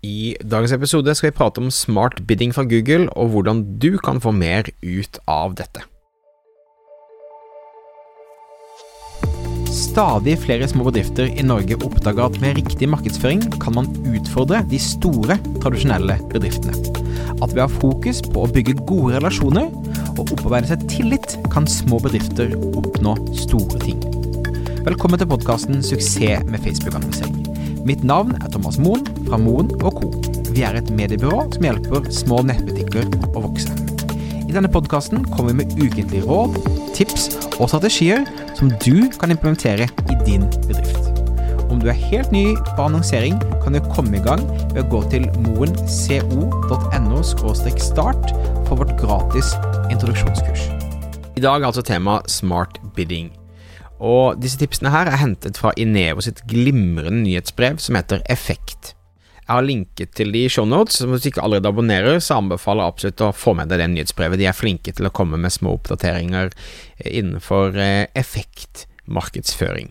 I 0.00 0.32
dagens 0.40 0.72
episode 0.72 1.12
skal 1.12 1.28
vi 1.28 1.36
prate 1.36 1.60
om 1.60 1.70
smart 1.72 2.22
bidding 2.28 2.54
fra 2.56 2.64
Google, 2.64 3.10
og 3.20 3.34
hvordan 3.34 3.64
du 3.82 3.98
kan 4.00 4.20
få 4.20 4.32
mer 4.32 4.70
ut 4.80 5.18
av 5.28 5.56
dette. 5.60 5.84
Stadig 9.70 10.36
flere 10.40 10.66
små 10.70 10.86
bedrifter 10.88 11.28
i 11.28 11.44
Norge 11.44 11.76
oppdager 11.84 12.24
at 12.24 12.38
med 12.42 12.56
riktig 12.58 12.88
markedsføring 12.90 13.42
kan 13.62 13.76
man 13.76 13.90
utfordre 14.08 14.62
de 14.70 14.80
store, 14.80 15.36
tradisjonelle 15.60 16.16
bedriftene. 16.32 16.74
At 17.40 17.52
ved 17.52 17.62
å 17.62 17.66
ha 17.66 17.80
fokus 17.80 18.22
på 18.24 18.44
å 18.44 18.50
bygge 18.50 18.78
gode 18.88 19.18
relasjoner 19.18 19.68
og 20.16 20.24
opparbeide 20.24 20.72
seg 20.72 20.88
tillit, 20.90 21.36
kan 21.52 21.68
små 21.68 22.00
bedrifter 22.06 22.56
oppnå 22.72 23.18
store 23.44 23.84
ting. 23.84 24.00
Velkommen 24.86 25.20
til 25.20 25.28
podkasten 25.28 25.84
'Suksess 25.84 26.48
med 26.48 26.64
Facebook-annonsering'. 26.64 27.39
Mitt 27.86 28.02
navn 28.04 28.34
er 28.36 28.50
Thomas 28.52 28.76
Moen 28.80 29.06
fra 29.26 29.38
Moen 29.40 29.70
Co. 29.80 30.10
Vi 30.52 30.64
er 30.66 30.76
et 30.76 30.90
mediebyrå 30.92 31.46
som 31.54 31.64
hjelper 31.64 32.10
små 32.12 32.42
nettbutikker 32.44 33.08
å 33.30 33.44
vokse. 33.46 33.72
I 34.44 34.52
denne 34.52 34.68
podkasten 34.72 35.22
kommer 35.30 35.54
vi 35.54 35.60
med 35.62 35.72
ukentlige 35.78 36.26
råd, 36.26 36.58
tips 36.96 37.30
og 37.56 37.70
strategier 37.70 38.26
som 38.58 38.72
du 38.84 39.08
kan 39.20 39.32
implementere 39.32 39.86
i 40.10 40.18
din 40.26 40.44
bedrift. 40.66 41.08
Om 41.70 41.80
du 41.80 41.88
er 41.88 41.98
helt 42.10 42.32
ny 42.34 42.44
på 42.74 42.84
annonsering, 42.84 43.38
kan 43.62 43.72
du 43.76 43.80
komme 43.94 44.18
i 44.18 44.24
gang 44.24 44.42
ved 44.74 44.82
å 44.82 44.88
gå 44.90 45.04
til 45.14 45.28
moenco.no 45.46 47.22
start 47.24 48.32
for 48.66 48.82
vårt 48.82 48.96
gratis 49.00 49.54
introduksjonskurs. 49.88 50.68
I 51.38 51.44
dag 51.46 51.62
er 51.62 51.70
altså 51.70 51.86
tema 51.86 52.20
smart 52.28 52.82
bidding. 52.96 53.39
Og 54.00 54.40
disse 54.40 54.58
tipsene 54.60 54.92
her 54.94 55.10
er 55.10 55.20
hentet 55.20 55.60
fra 55.60 55.74
Inevo 55.76 56.24
sitt 56.24 56.40
glimrende 56.48 57.20
nyhetsbrev 57.20 57.80
som 57.84 57.98
heter 57.98 58.24
Effekt. 58.32 58.94
Jeg 59.50 59.56
har 59.56 59.66
linket 59.66 60.12
til 60.14 60.30
de 60.30 60.44
i 60.46 60.50
shownotes, 60.52 61.00
så 61.00 61.08
hvis 61.10 61.24
du 61.24 61.28
ikke 61.32 61.42
allerede 61.42 61.68
abonnerer, 61.72 62.20
så 62.22 62.36
anbefaler 62.38 62.84
jeg 62.84 62.94
absolutt 62.94 63.24
å 63.26 63.32
få 63.34 63.54
med 63.58 63.72
deg 63.72 63.80
det 63.82 63.88
nyhetsbrevet. 63.90 64.38
De 64.38 64.46
er 64.46 64.54
flinke 64.54 64.94
til 64.94 65.08
å 65.08 65.12
komme 65.12 65.40
med 65.42 65.50
små 65.50 65.74
oppdateringer 65.74 66.52
innenfor 67.02 67.74
eh, 67.74 68.04
effektmarkedsføring. 68.14 69.90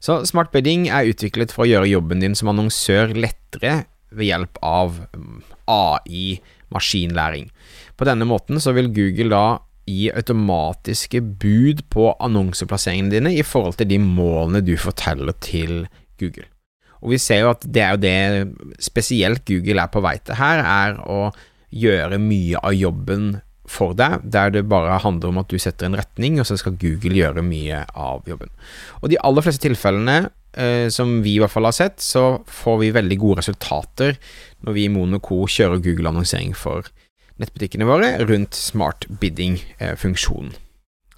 Så 0.00 0.22
Smart 0.28 0.54
Bidding 0.54 0.88
er 0.88 1.10
utviklet 1.10 1.52
for 1.52 1.66
å 1.66 1.68
gjøre 1.68 1.90
jobben 1.90 2.24
din 2.24 2.36
som 2.38 2.48
annonsør 2.52 3.12
lettere 3.16 3.82
ved 4.16 4.30
hjelp 4.30 4.58
av 4.64 5.02
mm, 5.12 5.44
AI, 5.68 6.38
maskinlæring. 6.72 7.50
På 8.00 8.08
denne 8.08 8.24
måten 8.28 8.60
så 8.62 8.72
vil 8.76 8.88
Google 8.94 9.32
da 9.32 9.44
gi 9.86 10.10
automatiske 10.10 11.22
bud 11.40 11.84
på 11.92 12.10
annonseplasseringene 12.22 13.14
dine 13.14 13.32
i 13.36 13.44
forhold 13.46 13.78
til 13.78 13.90
de 13.92 14.00
målene 14.02 14.64
du 14.66 14.74
forteller 14.80 15.36
til 15.44 15.86
Google. 16.20 16.48
Og 17.04 17.12
vi 17.12 17.20
ser 17.22 17.44
jo 17.44 17.52
at 17.52 17.66
det 17.70 17.82
er 17.84 17.94
jo 17.94 18.02
det 18.02 18.82
spesielt 18.82 19.44
Google 19.46 19.82
er 19.82 19.92
på 19.92 20.02
vei 20.02 20.16
til 20.24 20.38
her, 20.40 20.62
er 20.64 20.96
å 21.06 21.28
gjøre 21.70 22.18
mye 22.22 22.62
av 22.62 22.74
jobben 22.74 23.36
for 23.70 23.96
deg, 23.98 24.22
der 24.22 24.52
det 24.54 24.66
bare 24.70 24.98
handler 25.02 25.32
om 25.32 25.40
at 25.42 25.50
du 25.50 25.58
setter 25.58 25.88
en 25.88 25.98
retning, 25.98 26.38
og 26.40 26.46
så 26.48 26.56
skal 26.58 26.78
Google 26.80 27.18
gjøre 27.18 27.44
mye 27.46 27.82
av 27.98 28.26
jobben. 28.30 28.50
Og 29.02 29.10
de 29.10 29.18
aller 29.26 29.44
fleste 29.44 29.66
tilfellene 29.66 30.18
eh, 30.54 30.86
som 30.94 31.18
vi 31.24 31.36
i 31.36 31.40
hvert 31.42 31.52
fall 31.52 31.66
har 31.68 31.76
sett, 31.76 31.98
så 32.02 32.44
får 32.46 32.78
vi 32.82 32.92
veldig 32.94 33.18
gode 33.22 33.42
resultater 33.42 34.16
når 34.66 34.78
vi 34.78 34.86
i 34.86 34.92
Monoco 34.92 35.42
kjører 35.50 35.82
Google-annonsering 35.82 36.54
for 36.58 36.86
nettbutikkene 37.40 37.88
våre 37.88 38.12
rundt 38.24 38.56
smart 38.56 39.06
bidding-funksjonen. 39.20 40.54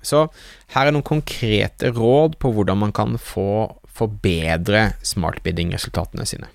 Så 0.02 0.28
her 0.74 0.88
er 0.88 0.94
noen 0.94 1.06
konkrete 1.06 1.90
råd 1.94 2.38
på 2.42 2.52
hvordan 2.54 2.80
man 2.84 2.94
kan 2.96 3.18
få 3.20 3.66
forbedre 3.98 4.92
smart 5.06 5.42
bidding-resultatene 5.46 6.26
sine. 6.28 6.50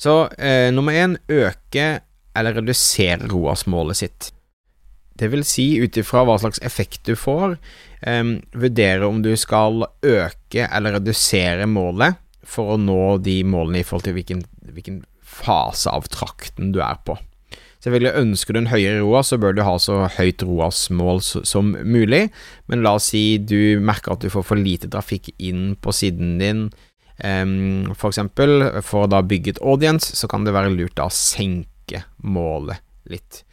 Så 0.00 0.30
eh, 0.38 0.70
nummer 0.72 0.96
én 0.96 1.18
øke 1.28 2.00
eller 2.36 2.56
redusere 2.56 3.28
ROAS-målet 3.28 3.98
sitt. 4.00 4.30
Det 5.20 5.28
vil 5.28 5.42
si, 5.44 5.74
ut 5.82 5.98
ifra 6.00 6.22
hva 6.24 6.38
slags 6.40 6.62
effekt 6.64 7.04
du 7.04 7.16
får, 7.18 7.58
eh, 8.06 8.24
vurdere 8.56 9.08
om 9.10 9.20
du 9.22 9.34
skal 9.36 9.84
øke 10.06 10.64
eller 10.64 10.96
redusere 10.96 11.68
målet 11.68 12.16
for 12.46 12.74
å 12.74 12.80
nå 12.80 13.18
de 13.20 13.42
målene 13.44 13.82
i 13.82 13.86
forhold 13.86 14.08
til 14.08 14.16
hvilken, 14.16 14.46
hvilken 14.72 15.02
fase 15.20 15.92
av 15.92 16.08
trakten 16.10 16.72
du 16.72 16.80
er 16.82 16.96
på. 17.04 17.18
Selvfølgelig 17.80 18.12
Ønsker 18.20 18.52
du 18.52 18.60
en 18.60 18.68
høyere 18.68 19.00
ROAS, 19.00 19.30
så 19.32 19.38
bør 19.40 19.54
du 19.56 19.62
ha 19.64 19.74
så 19.80 20.02
høyt 20.18 20.44
ROAS-mål 20.44 21.22
som 21.24 21.72
mulig, 21.80 22.26
men 22.68 22.84
la 22.84 22.98
oss 22.98 23.08
si 23.14 23.38
du 23.40 23.80
merker 23.80 24.12
at 24.12 24.24
du 24.24 24.28
får 24.32 24.44
for 24.50 24.60
lite 24.60 24.90
trafikk 24.92 25.30
inn 25.38 25.78
på 25.80 25.94
siden 25.96 26.36
din, 26.42 26.66
um, 27.24 27.88
for 27.96 28.12
eksempel, 28.12 28.68
for 28.84 29.06
å 29.06 29.10
da 29.10 29.22
bygge 29.24 29.56
et 29.56 29.62
audience, 29.64 30.12
så 30.12 30.28
kan 30.28 30.44
det 30.44 30.56
være 30.56 30.74
lurt 30.74 30.98
da 31.00 31.08
å 31.08 31.14
senke 31.14 32.04
målet 32.20 32.84
litt. 33.08 33.44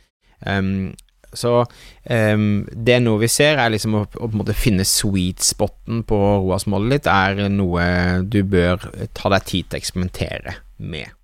Så 1.37 1.53
um, 1.63 2.49
det 2.71 2.97
er 2.97 3.03
noe 3.03 3.21
vi 3.23 3.29
ser, 3.31 3.59
er 3.63 3.71
liksom 3.71 3.95
å, 3.99 4.05
å 4.11 4.45
finne 4.55 4.83
sweet 4.87 5.43
spoten 5.43 6.03
på 6.07 6.19
ROAS-målet 6.19 6.97
ditt, 6.97 7.11
er 7.11 7.47
noe 7.53 7.87
du 8.27 8.41
bør 8.43 8.89
ta 9.15 9.31
deg 9.31 9.47
tid 9.47 9.69
til 9.69 9.79
å 9.79 9.81
eksperimentere 9.81 10.59
med. 10.83 11.15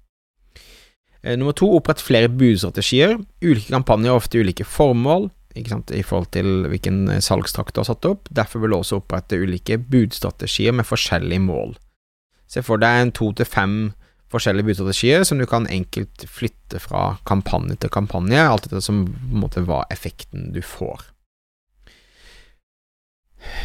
Eh, 1.23 1.38
nummer 1.39 1.56
to, 1.56 1.69
opprett 1.78 2.03
flere 2.03 2.28
budstrategier. 2.28 3.16
Ulike 3.41 3.72
kampanjer 3.72 4.11
har 4.11 4.19
ofte 4.19 4.44
ulike 4.44 4.67
formål 4.67 5.29
i 5.56 6.01
forhold 6.03 6.31
til 6.35 6.67
hvilken 6.67 7.07
eh, 7.13 7.23
salgstrakt 7.23 7.75
du 7.75 7.79
har 7.81 7.88
satt 7.88 8.07
opp. 8.09 8.28
Derfor 8.29 8.63
vil 8.63 8.73
du 8.73 8.79
også 8.81 9.00
opprette 9.00 9.39
ulike 9.39 9.79
budstrategier 9.79 10.75
med 10.75 10.88
forskjellige 10.89 11.44
mål. 11.45 11.78
Se 12.51 12.63
for 12.66 12.81
deg 12.81 13.00
en 13.00 13.13
to 13.16 13.31
til 13.38 13.47
fem 13.47 13.78
forskjellige 14.34 14.72
budstrategier 14.72 15.23
som 15.28 15.39
du 15.39 15.47
kan 15.50 15.69
enkelt 15.72 16.25
flytte 16.29 16.81
fra 16.81 17.13
kampanje 17.29 17.78
til 17.79 17.94
kampanje, 17.94 18.41
alt 18.41 18.67
etter 18.67 18.84
som 18.84 19.05
på 19.07 19.31
en 19.31 19.44
måte 19.45 19.63
hva 19.63 19.84
effekten 19.94 20.51
du 20.55 20.61
får. 20.66 21.05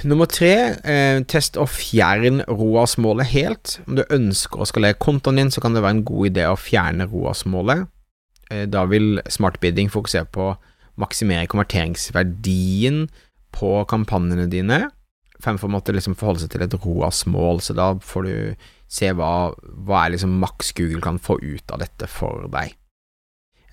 Nummer 0.06 0.28
tre, 0.30 0.78
eh, 0.86 1.20
test 1.26 1.56
og 1.58 1.70
fjern 1.74 2.42
ROAS-målet 2.46 3.32
helt. 3.32 3.78
Om 3.88 3.96
du 3.98 4.04
ønsker 4.14 4.60
å 4.60 4.66
skalere 4.68 4.98
kontoen 4.98 5.40
din, 5.40 5.50
så 5.50 5.60
kan 5.60 5.74
det 5.74 5.82
være 5.82 5.98
en 5.98 6.04
god 6.04 6.30
idé 6.30 6.44
å 6.46 6.58
fjerne 6.58 7.08
ROAS-målet. 7.10 7.88
Eh, 8.50 8.66
da 8.66 8.84
vil 8.86 9.20
smart 9.28 9.58
bidding 9.60 9.90
fokusere 9.90 10.30
på 10.30 10.52
å 10.52 10.56
maksimere 10.98 11.48
konverteringsverdien 11.50 13.08
på 13.54 13.72
kampanjene 13.90 14.48
dine, 14.50 14.90
fremfor 15.42 15.68
å 15.68 15.76
måtte 15.76 15.94
liksom 15.94 16.16
forholde 16.18 16.44
seg 16.44 16.54
til 16.54 16.62
et 16.62 16.78
ROAS-mål, 16.78 17.62
så 17.62 17.74
da 17.74 17.92
får 17.94 18.28
du 18.28 18.66
se 18.88 19.10
hva, 19.12 19.52
hva 19.84 20.04
er 20.04 20.14
liksom 20.14 20.38
maks 20.40 20.72
Google 20.78 21.02
kan 21.04 21.18
få 21.18 21.38
ut 21.42 21.74
av 21.74 21.82
dette 21.82 22.08
for 22.10 22.46
deg. 22.52 22.74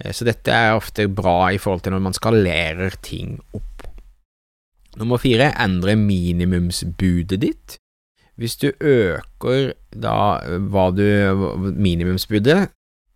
Eh, 0.01 0.11
så 0.11 0.25
dette 0.27 0.51
er 0.51 0.75
ofte 0.75 1.07
bra 1.07 1.51
i 1.53 1.61
forhold 1.61 1.85
til 1.85 1.95
når 1.95 2.05
man 2.09 2.17
skalerer 2.17 2.97
ting 3.05 3.37
opp. 3.53 3.87
Nummer 4.95 5.19
fire, 5.19 5.51
endre 5.59 5.97
minimumsbudet 5.99 7.41
ditt. 7.41 7.77
Hvis 8.39 8.57
du 8.59 8.69
øker 8.71 9.73
da 9.95 10.15
hva 10.71 10.89
du 10.95 11.05
minimumsbudet, 11.75 12.69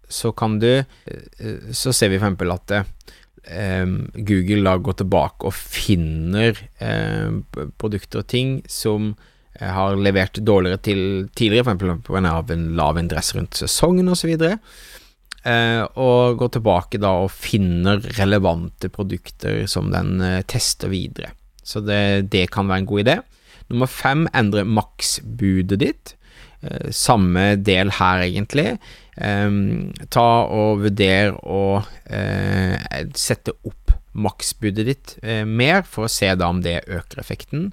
så 0.09 0.31
kan 0.33 0.57
du 0.59 0.83
Så 1.71 1.91
ser 1.93 2.09
vi 2.09 2.17
for 2.17 2.25
eksempel 2.25 2.51
at 2.55 2.71
eh, 3.45 3.85
Google 4.25 4.63
da 4.65 4.77
går 4.77 4.99
tilbake 5.01 5.49
og 5.49 5.53
finner 5.55 6.57
eh, 6.81 7.29
produkter 7.77 8.23
og 8.23 8.29
ting 8.31 8.55
som 8.67 9.11
eh, 9.59 9.69
har 9.69 9.99
levert 9.99 10.39
dårligere 10.41 10.81
til 10.81 11.01
tidligere, 11.35 11.67
for 11.67 11.75
eksempel 11.75 12.01
pga. 12.07 12.53
en 12.53 12.75
lav 12.79 12.97
interesse 12.97 13.37
rundt 13.37 13.59
sesongen 13.59 14.09
osv. 14.09 14.33
Eh, 15.45 15.83
og 15.95 16.39
går 16.39 16.55
tilbake 16.57 16.99
da 16.99 17.13
og 17.23 17.31
finner 17.31 18.01
relevante 18.17 18.89
produkter 18.91 19.65
som 19.71 19.91
den 19.93 20.19
eh, 20.21 20.41
tester 20.47 20.91
videre. 20.91 21.31
Så 21.69 21.83
det, 21.85 22.31
det 22.33 22.47
kan 22.53 22.69
være 22.69 22.83
en 22.83 22.89
god 22.89 23.03
idé. 23.05 23.19
Nummer 23.69 23.89
fem, 23.91 24.25
endre 24.33 24.65
maksbudet 24.65 25.77
ditt. 25.83 26.15
Eh, 26.61 26.89
samme 26.91 27.55
del 27.63 27.91
her, 27.99 28.23
egentlig. 28.25 28.73
Um, 29.19 29.91
ta 30.11 30.45
og 30.47 30.81
vurder 30.83 31.35
å 31.43 31.79
uh, 31.83 32.75
sette 33.19 33.51
opp 33.67 33.91
maksbudet 34.15 34.85
ditt 34.87 35.13
uh, 35.23 35.45
mer, 35.47 35.83
for 35.87 36.07
å 36.07 36.11
se 36.11 36.35
da 36.39 36.47
om 36.51 36.61
det 36.63 36.81
øker 36.87 37.19
effekten. 37.21 37.69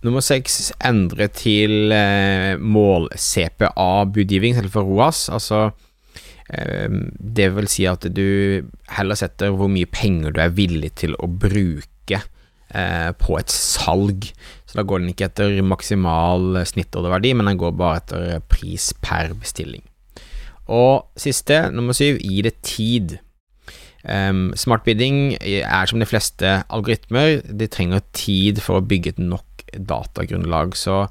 Nummer 0.00 0.24
seks, 0.24 0.72
endre 0.80 1.28
til 1.36 1.92
mål-CPA-budgivning 2.56 4.54
istedenfor 4.54 4.86
ROAS. 4.88 5.26
Altså 5.28 5.76
det 6.48 7.48
vil 7.54 7.68
si 7.70 7.84
at 7.86 8.08
du 8.10 8.64
heller 8.96 9.14
setter 9.20 9.52
hvor 9.54 9.68
mye 9.70 9.86
penger 9.86 10.32
du 10.34 10.40
er 10.40 10.56
villig 10.56 10.94
til 11.02 11.12
å 11.20 11.28
bruke 11.28 12.18
eh, 12.74 13.10
på 13.18 13.38
et 13.38 13.52
salg. 13.52 14.30
Så 14.68 14.78
da 14.78 14.84
går 14.86 15.02
den 15.02 15.12
ikke 15.12 15.30
etter 15.30 15.56
maksimal 15.66 16.60
snittorderverdi, 16.68 17.34
men 17.34 17.50
den 17.50 17.60
går 17.60 17.74
bare 17.78 18.02
etter 18.02 18.44
pris 18.50 18.92
per 19.02 19.34
bestilling. 19.38 19.82
Og 20.70 21.08
siste, 21.18 21.64
nummer 21.74 21.96
syv, 21.96 22.20
gi 22.22 22.44
det 22.46 22.60
tid. 22.66 23.16
Um, 24.00 24.52
smart 24.56 24.86
bidding 24.86 25.34
er 25.42 25.90
som 25.90 26.00
de 26.00 26.08
fleste 26.08 26.60
algoritmer, 26.72 27.42
de 27.44 27.66
trenger 27.68 28.04
tid 28.16 28.62
for 28.64 28.78
å 28.78 28.86
bygge 28.86 29.16
et 29.16 29.20
nok 29.20 29.66
datagrunnlag. 29.74 30.78
Så 30.78 31.08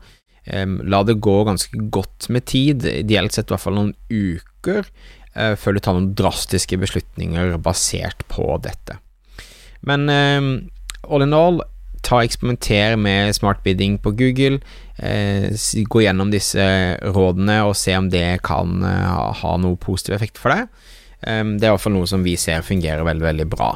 La 0.50 1.04
det 1.06 1.20
gå 1.22 1.36
ganske 1.46 1.84
godt 1.94 2.26
med 2.34 2.48
tid, 2.50 2.86
ideelt 2.88 3.36
sett 3.36 3.52
i 3.52 3.54
hvert 3.54 3.62
fall 3.62 3.76
noen 3.78 3.92
uker, 4.10 4.88
før 5.36 5.76
du 5.76 5.80
tar 5.84 5.94
noen 5.94 6.16
drastiske 6.18 6.80
beslutninger 6.82 7.54
basert 7.62 8.24
på 8.32 8.48
dette. 8.64 8.98
Men 9.86 10.10
all 11.08 11.26
in 11.26 11.36
all, 11.36 11.62
ta 12.06 12.22
eksperimenter 12.24 12.96
med 13.00 13.36
smart 13.36 13.64
bidding 13.64 13.98
på 14.02 14.12
Google. 14.12 14.60
gå 15.88 16.02
gjennom 16.04 16.32
disse 16.32 16.64
rådene 17.16 17.62
og 17.64 17.76
se 17.80 17.96
om 17.96 18.10
det 18.12 18.42
kan 18.44 18.82
ha 18.84 19.52
noe 19.58 19.80
positiv 19.80 20.16
effekt 20.18 20.38
for 20.42 20.52
deg. 20.52 20.68
Det 21.22 21.64
er 21.64 21.70
i 21.70 21.74
hvert 21.74 21.84
fall 21.84 21.96
noe 21.96 22.08
som 22.08 22.24
vi 22.24 22.36
ser 22.40 22.66
fungerer 22.68 23.04
veldig, 23.08 23.26
veldig 23.26 23.48
bra. 23.52 23.74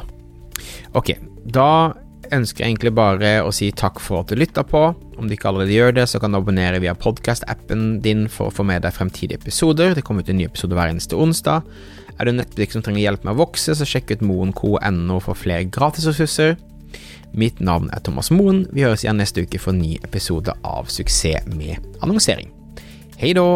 Ok, 0.96 1.14
da 1.44 1.94
ønsker 2.32 2.64
jeg 2.64 2.72
egentlig 2.72 2.94
bare 2.96 3.32
å 3.44 3.50
si 3.52 3.70
takk 3.76 4.00
for 4.00 4.22
at 4.22 4.32
du 4.32 4.38
lytta 4.40 4.64
på. 4.64 4.82
Om 5.16 5.28
du 5.28 5.34
ikke 5.36 5.50
allerede 5.50 5.74
gjør 5.74 5.96
det, 6.00 6.06
så 6.10 6.20
kan 6.20 6.32
du 6.32 6.38
abonnere 6.40 6.80
via 6.82 6.94
podkast-appen 6.96 8.00
din 8.04 8.26
for 8.32 8.48
å 8.48 8.54
få 8.54 8.64
med 8.66 8.84
deg 8.84 8.96
fremtidige 8.96 9.40
episoder. 9.42 9.94
Det 9.96 10.04
kommer 10.06 10.24
ut 10.24 10.32
en 10.32 10.40
ny 10.40 10.48
episode 10.48 10.76
hver 10.76 10.92
eneste 10.92 11.18
onsdag. 11.20 11.66
Er 12.18 12.24
du 12.24 12.32
en 12.32 12.40
nettbutikk 12.40 12.74
som 12.74 12.84
trenger 12.84 13.04
hjelp 13.04 13.26
med 13.26 13.34
å 13.34 13.42
vokse, 13.44 13.76
så 13.76 13.88
sjekk 13.88 14.14
ut 14.14 14.24
moenco.no 14.24 15.20
for 15.24 15.38
flere 15.38 15.68
gratisressurser. 15.68 16.56
Mitt 17.34 17.60
navn 17.64 17.90
er 17.92 18.02
Thomas 18.04 18.30
Moen. 18.34 18.64
Vi 18.72 18.86
høres 18.86 19.04
igjen 19.06 19.18
neste 19.20 19.46
uke 19.46 19.60
for 19.62 19.74
en 19.74 19.82
ny 19.82 19.96
episode 20.02 20.54
av 20.62 20.92
Suksess 20.92 21.48
med 21.50 21.82
annonsering. 22.00 22.52
Hei 23.18 23.34
da! 23.36 23.48